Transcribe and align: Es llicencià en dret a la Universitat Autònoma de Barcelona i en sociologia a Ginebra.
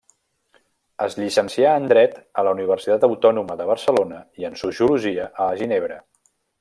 Es 1.07 1.17
llicencià 1.19 1.73
en 1.81 1.85
dret 1.91 2.17
a 2.43 2.45
la 2.47 2.53
Universitat 2.57 3.05
Autònoma 3.09 3.59
de 3.61 3.67
Barcelona 3.73 4.23
i 4.43 4.49
en 4.51 4.57
sociologia 4.63 5.29
a 5.47 5.53
Ginebra. 5.61 6.01